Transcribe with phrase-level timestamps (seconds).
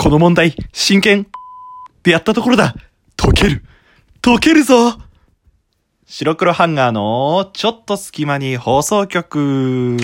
[0.00, 1.26] この問題、真剣っ
[2.04, 2.76] てやったところだ。
[3.16, 3.64] 解ける。
[4.22, 4.96] 解けるぞ。
[6.06, 9.96] 白黒ハンガーのちょっと隙間に放送局。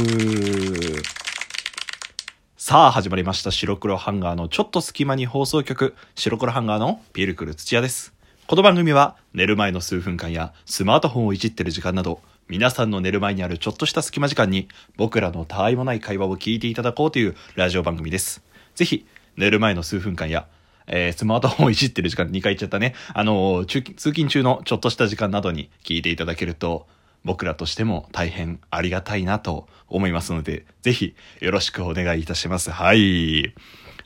[2.57, 3.53] さあ始まりました。
[3.53, 5.95] 白黒ハンガーのちょっと隙間に放送局。
[6.17, 8.13] 白黒ハンガーのピルクル土屋です。
[8.49, 14.67] この番組は寝る前の数分間やスマートフォンをいじってる時間など皆さんの寝る前にあるちょっとした隙間時間に
[14.97, 18.43] 僕らのたわいもない会話を聞いていただこうというラジオ番組です。
[18.75, 19.07] ぜひ
[19.37, 20.47] 寝る前の数分間や
[20.87, 22.95] えー、スマートフォンをいじってる時間2回言っちゃったね。
[23.15, 26.87] あの、通勤中のちょっとした時間などに聞いていただけると、
[27.25, 32.71] 僕らとしても大変ありがたいなと思いますので、ぜひよろしくお願いいたします。
[32.71, 33.55] はい。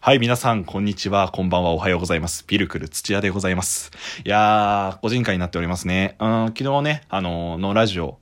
[0.01, 2.45] はい、皆さん、こんにちは、こんばんは、おはようございます。
[2.45, 3.91] ピルクル土屋でございます。
[4.24, 6.15] いやー、個人会になっておりますね。
[6.21, 8.21] うん、昨日ね、あのー、のラジオ、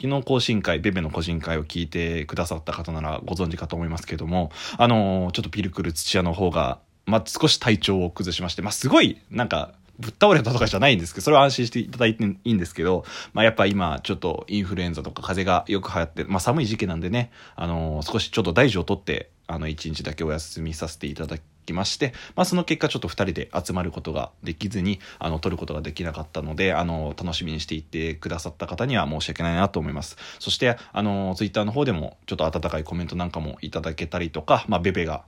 [0.00, 6.78] 昨日更新会、ベベの個人会を聞いてくださった方ならご存知かと思いますけども、あのー、ちょっとピルクル土屋の方が
[7.10, 21.36] まあ、少し体調を崩しまして、まあ、すごい、なんか、ぶっ倒れたとかじゃないんですけど、それは安心していただいていいんですけど、まあ、やっぱ今、ちょっとインフルエンザとか風邪がよく流行って、まあ、寒い時期なんでね、あのー、少しちょっと大事を取って、あの、一日だけお休みさせていただ
[21.70, 30.16] きまして、まあ、その結果ちょっと二人で集まることができずに、あの、撮ることができなかったので、あの、楽しみにしていてくださった方には申し訳ないなと思います。
[30.38, 35.24] そして、あの、ツイッターの方でも、ちょっと温かいコメントなんかもいただけたりとか、まあ、ベベが、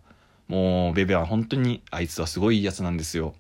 [0.49, 3.35] もうベベは本当にあいつはすごいいいやつなんですよ。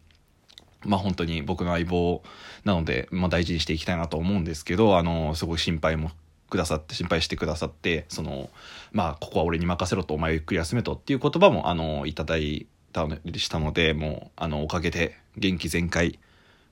[0.84, 2.22] まあ本当に僕の相棒
[2.64, 6.10] なので、まあ大事にしていきたいなと思うんですけど、あの、すごい心配も
[6.52, 8.50] くださって、心配してくださって、その、
[8.92, 16.18] まあここは俺に任せろと、お前ゆっくり休めとっていう言葉も、あの、いただいたりしたので、もう、あの、おかげで元気全開、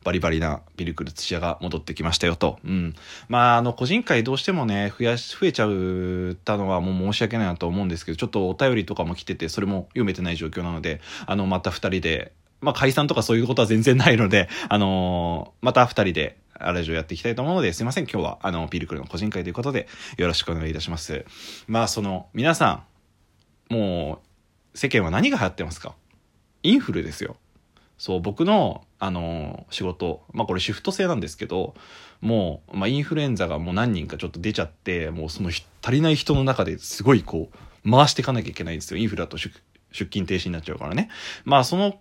[0.02, 2.58] バリバリなビルクル土屋が戻ってきましたよと。
[2.64, 2.94] うん。
[3.28, 19.88] まあ、あの、個人会どうしてもね、増やし、増えちゃうたのはもう申し訳ないなと思うんですけど、ちょっとお便りとかも来てて、それも読めてない状況なので、あの、また二人で、まあ、解散とかそういうことは全然ないので、 あのー、また二人で、あラジオやっていきたいと思うので、すいません、今日は、あの、ピルクルの個人会ということで、
[20.18, 21.24] よろしくお願いいたします。
[21.68, 22.84] まあ、その、皆さ
[23.70, 24.20] ん、も
[24.74, 25.94] う、世間は何が流行ってますか？
[26.62, 27.36] インフルですよ。
[27.98, 31.74] そう、僕の、あのー、仕事、まあこれシフト制なんですけど、
[32.20, 37.50] もう、まあインフルエンザがもう何人かちょっと出ちゃって、もうその足りない人の中ですごいこ
[37.84, 38.98] う、回していかなきゃいけないんですよ。
[38.98, 39.52] インフルだと出
[39.92, 41.10] 勤停止になっちゃうからね。
[41.44, 42.00] まあその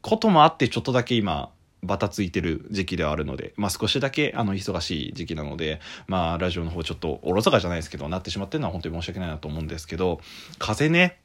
[0.00, 1.50] こともあってちょっとだけ今、
[1.82, 10.20] バタついてる時期ではあるので、まあ少しだけあの忙しい時期なので、まあラジオの方ちょっとおろそかじゃないですけど、なってしまってるのは本当に申し訳ないなと思うんですけど、
[10.58, 11.20] 風ね、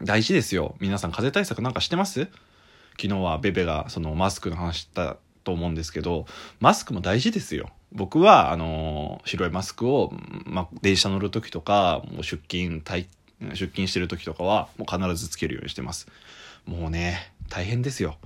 [0.00, 0.76] 大事ですよ。
[0.78, 2.28] 皆さん風邪対策なんかしてます？
[3.00, 6.26] 昨日はベベがそのマスクの話したと思うんですけど
[6.60, 7.70] マスクも大事ですよ。
[7.90, 10.12] 僕はあの白いマスクを、
[10.44, 13.08] ま、電車乗る時とかもう出勤出
[13.68, 16.06] 勤してる時とかはもう必ずつけるようにしてます。
[16.64, 18.18] もうね大変ですよ。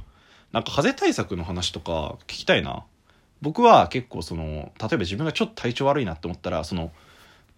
[0.53, 2.84] なんか風邪対策の話とか聞きたいな。
[3.41, 6.93] 僕は結構その例えば自分がちょっと体調悪いなって思ったらその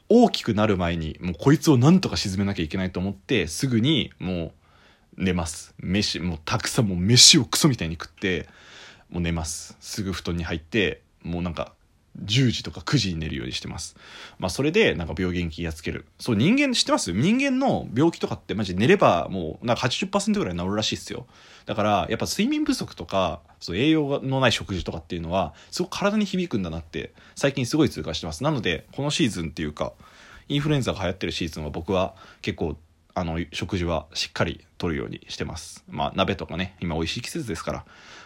[0.09, 4.53] 大きくなる前にもうこいつをなんとか沈めなきゃいけないと思ってすぐにも
[5.17, 8.49] う寝ます飯もうたくさんもう飯をクソみたいに食って
[9.11, 11.73] もう寝ますすぐ布団に入ってもうなんか
[12.23, 13.97] 10時とか9時に寝るようにしてます。
[14.39, 16.07] まあそれでなんか病原菌やっつける。
[16.21, 17.13] そう人間知ってます？
[17.13, 21.27] 人間の病気とかってマジ寝ればもうなんか80%ぐらい治るらしいですよ。
[21.67, 28.45] だからやっぱ睡眠不足とかそう栄養のない食事とかっていうのはすごく体に響くんだなって最近すごい痛感してます。
[28.45, 29.95] なのでこのシーズンっていうか
[30.49, 32.77] インフルエンザが流行ってるシーズンは僕は結構
[33.15, 35.83] あの食事はしっかりとるようにしてます。
[35.89, 37.85] まあ鍋とかね今美味しい季節ですから。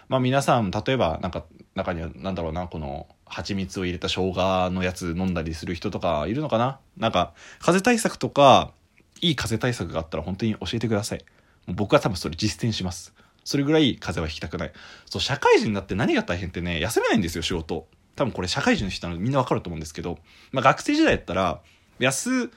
[0.09, 1.45] まあ皆さん例えばなんか
[1.77, 6.81] 中にはなんだろうなこの蜂蜜を入れた生姜のやつ飲んだりする人とかいるのかな？
[6.97, 8.73] なんか風邪対策とか
[9.21, 11.25] いい風邪対策があったら本当に教えてください。
[11.69, 13.15] 僕は多分それ実践します。
[13.49, 14.73] それぐらい風邪はひきたくない
[15.07, 17.87] そう社会人になって何が大変ってね休めないんですよ仕事
[18.17, 20.19] 多分これ社会人の人なのでみんなわかると思うんですけど、
[20.53, 21.61] まあ、学生時代やったら
[21.99, 22.51] 休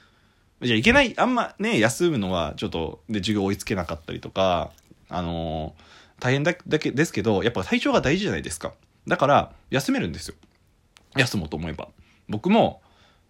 [0.66, 4.70] じゃいけない、あんまね、休むのはちょっと、で、授業追いつけなかったりとか、
[5.08, 8.72] あのー、大変だだけですけど、やっぱ体調が大事じゃないですか。
[9.08, 10.34] だから、休めるんですよ。
[11.16, 11.88] 休もうと思えば。
[12.28, 12.80] 僕も、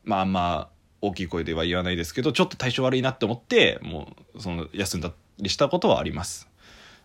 [0.04, 0.68] まああんま
[1.00, 6.48] 大きい声では言わないですけど、ちょっと体調悪いなって思って、もう、その、休んだりしたことはあります。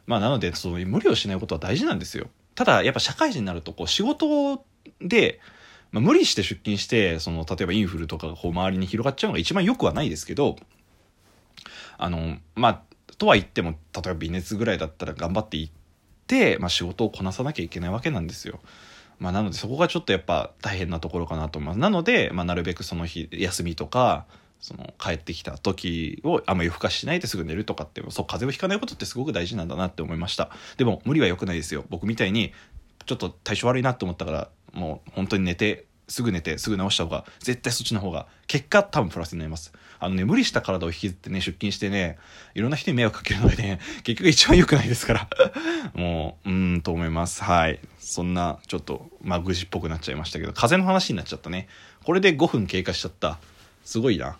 [0.07, 2.27] まあなので、その、無理をしないことは大事なんですよ。
[2.56, 4.65] ただ、やっぱ社会人になると、こう、仕事
[5.00, 5.39] で、
[5.92, 10.56] まあ、無理して出勤して、その、例えばインフルとかがこう周りに広がっちゃうのが一番良くはないですけど、
[11.98, 12.81] あの、まあ、
[13.18, 15.74] とは言っても、例えば微熱ぐらいだったら頑張って行っ
[16.27, 18.59] て、まあ、仕事をこなさなきゃいけないわけなんですよ。
[19.19, 21.80] まあ、なのでそこがちょっとやっぱ大変なところかなと思います。
[21.80, 24.25] なので、まあ、なるべくその日、休みとか、
[24.59, 30.50] その帰ってきた時をあんまり夜更かししないですぐ寝るとかってそう風邪をひかないことってすごく大事なんだなって思いました。
[30.77, 31.86] でも無理は良くないですよ。
[31.89, 32.54] 僕みたいに
[33.06, 39.71] ちょっと体調悪いなって思ったからもう本当に寝てすぐ寝てすぐ治した方が絶対そっちの方が結果多分プラスになります。
[40.00, 42.18] あのね無理した体を引きずってね出勤してね
[42.56, 45.27] いろんな人に迷惑かけるのでね結局一番良くないですから。
[45.94, 47.44] もううーんと思います。
[47.44, 47.80] はい。
[48.00, 51.68] そんなちょっとまあ愚痴っぽくなっちゃいましたけど風邪の話になっちゃったね。
[52.04, 53.39] これで5分経過しちゃった。
[53.83, 54.38] すごいな。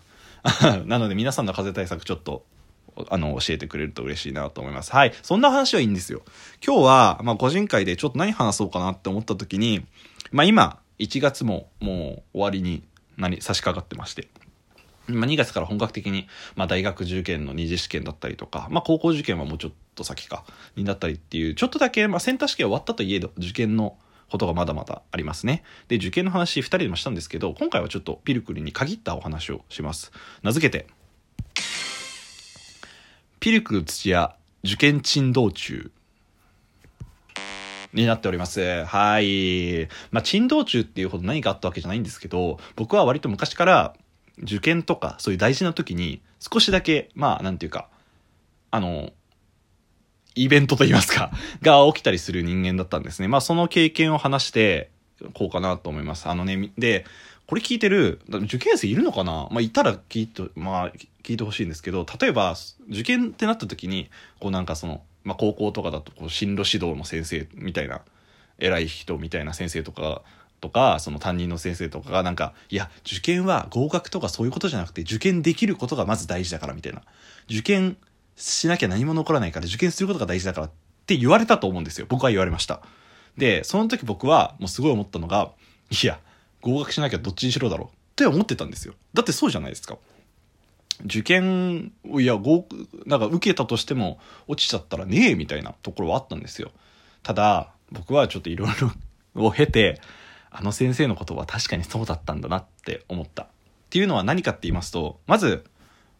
[0.86, 2.44] なので皆さんの風邪対策ちょっと
[3.10, 4.92] あの、教えてくれると嬉しいなと思います。
[4.92, 5.12] はい。
[5.22, 6.22] そんな話はいいんですよ。
[6.64, 9.86] 今日は、まあ、個人会でちょっと何話そうかなって思った時に、
[10.32, 12.82] まあ、今、1月ももう終わりに
[13.16, 14.28] 何、差し掛かってまして。
[15.06, 20.44] まあ、2月から本格的に、まあ、大学受験の二次試験だったりとか、まあ、高校受験はもうちょっと先か、
[20.76, 23.96] になったりっていう、ちょっとだけ、まあ、センター試験終わったといえど、受験の
[24.30, 25.62] ことがまだまだありますね。
[25.88, 30.12] で、受験の話2人でもしたんですけど、今回はちょっとピルクルに限ったお話をします。
[30.42, 30.86] 名付けて、
[33.40, 35.90] ピルクル土屋受験珍道中
[37.92, 38.84] になっております。
[38.84, 39.88] はい。
[40.10, 43.94] まあ、珍道中っていうほど何かあったわけじゃないんですけど、僕は割と昔から
[44.42, 47.88] 受験とかそういう大事な時に少しだけ、まあ、なんていうか、
[48.70, 49.12] あの、
[50.42, 51.30] イベントといいますか、
[51.62, 53.28] が起きたりする人間だったんですね。
[53.28, 54.90] まあ、その経験を話して、
[55.34, 56.28] こうかなと思います。
[56.28, 57.04] あのね、で、
[57.46, 59.48] これ聞いてる、受験生いるのかな？
[59.50, 60.92] まあ、いたら聞いて、まあ、
[61.22, 62.54] 聞いてほしいんですけど、例えば、
[62.88, 68.02] 受験ってなった時に、こうなんかその、まあ、高校とかだと、こう、進路指導の先生みたいな、
[68.58, 70.22] 偉い人みたいな先生とか、
[70.60, 77.02] とか、その担任の先生とかがなんか、いや、受験は合格とかそういうことじゃなくて、受験できることがまず大事だからみたいな。
[77.48, 77.96] 受験
[78.38, 80.70] しなきゃ何も残らないから、受験することが大事だからっ
[81.06, 82.06] て言われたと思うんですよ。
[82.08, 82.82] 僕は言われました。
[83.36, 85.52] で、その時僕はもうすごい思ったのが、
[85.90, 86.20] いや、
[86.60, 88.94] 合格しなきゃどっちにしろだろうって思ってたんですよ。
[89.12, 89.98] だってそうじゃないですか。
[91.04, 92.66] 受験を、いや、合、
[93.06, 96.70] なんか受けたとしても落ちちゃったらねえみたいなところはあったんですよ。
[97.22, 98.68] ただ、僕はちょっといろい
[99.34, 100.00] ろを経て、
[100.50, 103.44] あの先生のことは確かにそうだったんだなって思った。
[103.44, 103.46] っ
[103.90, 105.64] ていうのは何かって言いますと、まず、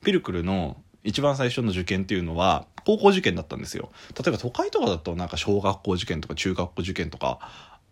[0.05, 3.91] ピルクルの一番最初の受験っていうのは、高校受験だったんですよ。
[4.17, 7.39] 例えば都会とかだとなんか小学校受験とか中学校受験とか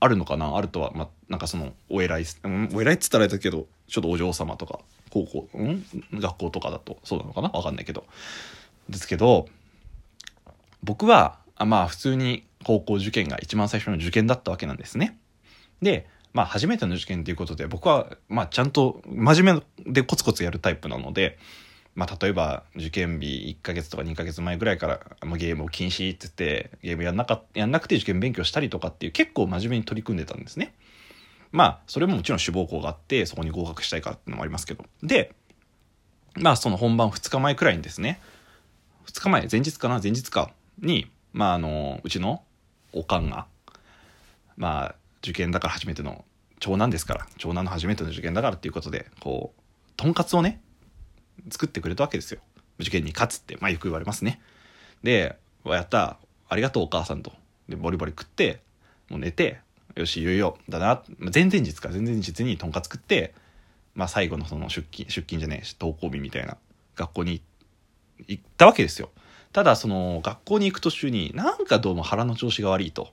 [0.00, 0.56] あるのかな？
[0.56, 4.80] あるとは、まあ、なんかその、お偉い、うん、お偉いっつったらあれだけど、ちょっとお嬢様とか、
[5.10, 5.84] 高校、うん？
[6.14, 7.48] 学校とかだとそうなのかな？
[7.50, 8.04] わかんないけど。
[8.88, 9.48] ですけど、
[10.82, 15.18] 僕は、あまあ普通に高校受験が一番最初の受験だったわけなんですね。
[15.80, 21.38] で、まあ初めての受験ということで、僕は、まあちゃんと真面目でコツコツやるタイプなので、
[21.96, 23.26] まあ例えば受験日
[23.60, 30.74] 1ヶ月とか2ヶ月前ぐらいから、まあ、ゲームを禁止って言って、ゲームやんなかやんなくて受験勉強したりとかっていう結構真面目に取り組んでたんですね。
[31.50, 34.84] まあそれももちろん志望校があって、そこに合格したいからっていうのもありますけど。
[35.02, 35.34] で、
[36.36, 38.20] まあその本番2日前くらいにですね、
[39.06, 42.42] 2日前、前日かな前日かに、まああの、うちの
[42.92, 43.46] おかんが、
[44.56, 46.24] まあ受験だから初めての
[46.60, 49.60] 長男ですから長男の初めての受験だからっていうことでこう
[49.96, 50.60] とんかつをね
[51.50, 52.40] 作ってくれたわけですよ。
[52.78, 54.40] 受験に勝つってまあよく言われますね。
[55.02, 56.18] で「やった。
[56.48, 57.32] ありがとうお母さんと」
[57.68, 58.60] でボリボリ食って
[59.08, 59.58] もう寝て
[59.96, 61.02] よしいよいよだな。
[61.18, 61.88] 前々日か。
[61.88, 63.34] 前々日にとんかつ食って
[63.94, 66.56] まあ最後のその出勤出勤じゃねえし登校日みたいな
[66.96, 67.42] 学校に
[68.26, 69.10] 行ったわけですよ。
[69.52, 73.12] ただその学校に行く途中になんかどうも腹の調子が悪いと。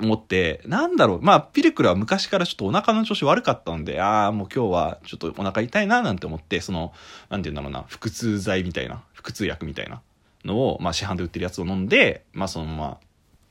[0.00, 6.92] 思って、なんだろう、まあ、ピルクルは昔からちょっとお腹の調子悪かったんで、ああ、もう今日はちょっとお腹痛いな、なんて思って、その、
[7.30, 10.00] なんて言うんだろうな、腹痛剤みたいな、腹痛薬みたいな
[10.44, 12.98] のを、まあ、市販で売ってるやつを飲んで、まあ、そのまま、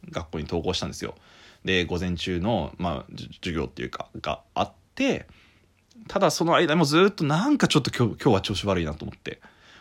[0.09, 1.15] 学校に登校したんですよ。
[1.65, 5.27] で、午前中の、まあ、授業っていうか、があって、
[6.07, 9.39] ただその間もずっとなんかちょっと今日、今日は調子悪いなと思って、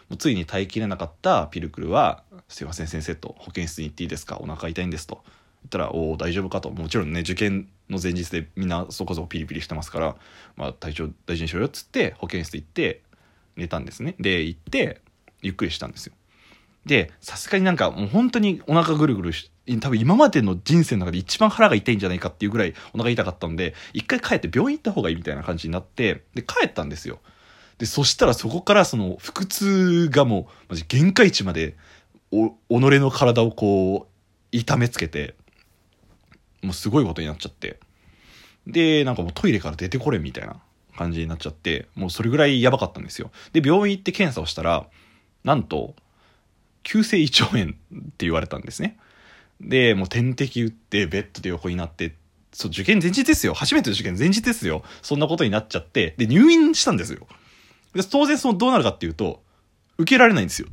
[0.09, 5.23] もうついに耐えきれなかったピルクルは、すいません先生と保健室に行っていいですかお腹痛いんですと。
[5.62, 6.71] 言ったら「おお大丈夫か?」と。
[6.71, 10.17] もちろんね受験の前日でみんなそこそこピリピリしてますから、
[10.57, 13.02] まあ、体調大事にしろよっつって保健室行って
[13.57, 14.14] 寝たんですね。
[14.19, 15.00] で行って
[15.43, 16.14] ゆっくりしたんですよ。
[16.87, 19.50] でさすがになんかもう本当にお腹ぐるぐるし
[19.81, 27.21] 多分今までの人生の中で一番腹が痛いんじゃないかっていうぐらいお腹痛かったんで一回帰って病院行った方がいいみたいな感じになってで帰ったんですよ。
[27.79, 31.76] でそしたらそこからその腹痛がもうマジ限界値まで
[32.31, 34.09] お己の体をこう
[34.52, 35.35] 痛めつけて
[36.62, 37.79] もうすごいことになっちゃって。
[38.67, 40.61] で、なんかもうトイレから出てこれみたいな
[40.97, 43.31] 感じになっちゃって、もうそれぐらいやばかったんですよ。
[43.52, 44.87] で、病院行って検査をしたら、
[45.45, 45.95] なんと、
[46.83, 48.99] 急性胃腸炎って言われたんですね。
[49.61, 52.14] で、もう点滴打って、ベッドで横になって、
[52.52, 53.55] そう、受験前日ですよ。
[53.55, 54.83] 初めての受験前日ですよ。
[55.02, 57.26] そんなことになっちゃって、で、入院したんですよ。
[57.95, 59.43] で当然そのどうなるかっていうと、
[59.99, 60.69] 受けられないんですよ。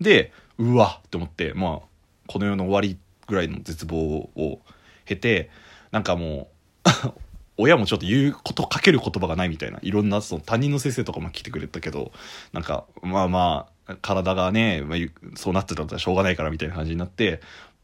[0.00, 1.88] で、うわって思って、まあ、
[2.26, 2.98] この世の終わり
[3.28, 4.60] ぐらいの絶望を
[5.04, 5.50] 経て、
[5.90, 6.48] なんかも
[6.84, 6.88] う
[7.58, 12.12] 親もちょっと言うことかける言葉がないみたいないろんなその他人の先生とかも来てくれたけど
[12.52, 14.98] なんかまあまあ体がね、まあ、
[15.34, 17.40] そうなってたらしょうがないからみたいな感じになって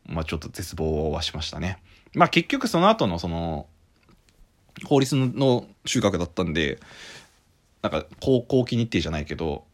[0.07, 1.79] まあちょっと絶望はしましたね。
[2.15, 3.67] まあ結局その後のその
[4.85, 6.79] 法律の収穫だったんで
[7.83, 9.65] なんか高校期日程じゃないけど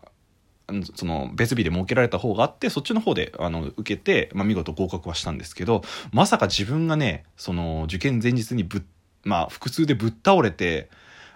[0.95, 8.83] その別日で設けられた方があってそっちの方であの受けて、まあ、見事合格はしたんですけどまさか自分がねその受験前日にぶっ
[9.25, 10.89] まあ、腹痛でぶっ倒れて、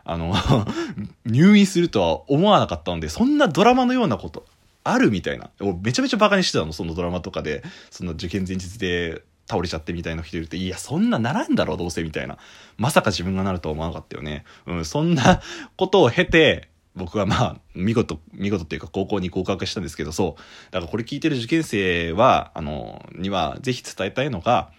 [0.05, 0.35] あの
[1.25, 4.47] 入院するとは思わなかったので、そんなドラマのようなこと
[4.83, 5.51] あるみたいな。
[5.83, 7.63] めちゃめちゃバカにしてたの、そのドラマとかで。
[7.91, 12.39] その受験前日で倒れちゃってみたいな人いると、いや、そんなならんだろう、どうせみたいな。
[12.77, 14.45] まさか自分がなるとは思わなかったよね。
[14.67, 15.41] うん、そんな
[15.77, 20.73] ことを経て、僕はまあ、見事、見事っていうか高校に合格したんですけど、そう。
[20.73, 24.71] だからこれ聞いてる受験生は、あの、にはぜひ伝えたいのが、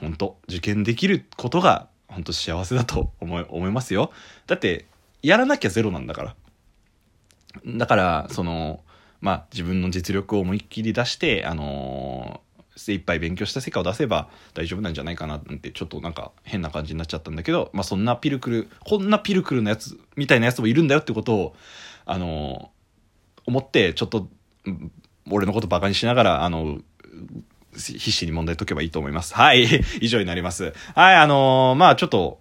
[0.00, 4.12] 本当受験できることが本当幸せだと思い思いますよ
[4.46, 4.86] だって
[5.22, 6.36] やらなきゃゼロなんだから
[7.66, 8.80] だからその
[9.20, 12.13] まあ自分の実力を思いっきり出してあのー、
[12.76, 21.56] 精一杯勉強した成果を出せば大丈夫なんじゃないかなってちょっとなんか変な感じになっちゃったんだけど、まあ、そんなピルクルこんなピルクルのやつみたいなやつもいるんだよってことを
[22.06, 22.70] あの、
[23.46, 24.28] 思ってちょっと
[25.30, 26.80] 俺のことバカにしながらあの
[27.76, 29.34] 必死に問題解けばいいと思います。
[29.34, 29.64] はい。
[30.00, 30.72] 以上になります。
[30.94, 32.40] はい、あのー、まあちょっと、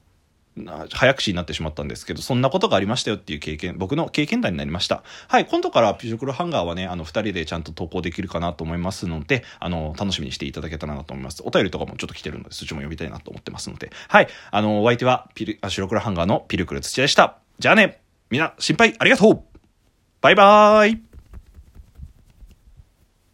[0.91, 5.03] 早口になってしまったんですけど、そんなことがありましたよっていう経験、僕の経験談になりました。
[5.27, 11.41] はい、今度からピジョクロハンガーはね、あの、二人でちゃんと投稿できるかなと思いますので、あの、楽しみにしていただけたらなと思います。
[11.45, 13.91] お便りとかもちょっと来てるので、そっちも読みたいなと思ってますので。
[14.07, 17.37] はい、あの、お相手は、ピル、白黒ハンガーのピルクル土屋でした。
[17.59, 19.43] じゃあね、みんな、心配ありがとう
[20.21, 21.12] バイバーイ